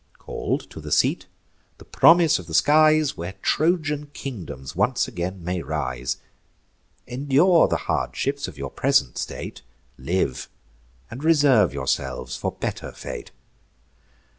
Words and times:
Call'd 0.17 0.67
to 0.71 0.81
the 0.81 0.91
seat 0.91 1.27
(the 1.77 1.85
promise 1.85 2.39
of 2.39 2.47
the 2.47 2.55
skies) 2.55 3.15
Where 3.15 3.33
Trojan 3.43 4.07
kingdoms 4.07 4.75
once 4.75 5.07
again 5.07 5.43
may 5.43 5.61
rise, 5.61 6.17
Endure 7.05 7.67
the 7.67 7.77
hardships 7.85 8.47
of 8.47 8.57
your 8.57 8.71
present 8.71 9.19
state; 9.19 9.61
Live, 9.99 10.49
and 11.11 11.23
reserve 11.23 11.71
yourselves 11.71 12.35
for 12.35 12.51
better 12.51 12.91
fate." 12.91 13.29